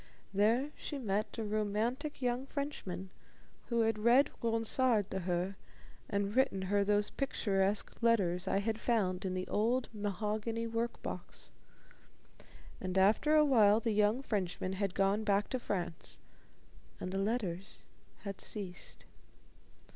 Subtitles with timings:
[0.33, 3.11] There she met a romantic young Frenchman
[3.67, 5.57] who had read Ronsard to her
[6.09, 11.51] and written her those picturesque letters I had found in the old mahogany work box.
[12.79, 16.19] And after a while the young Frenchman had gone back to France,
[16.99, 17.83] and the letters
[18.23, 19.05] had ceased.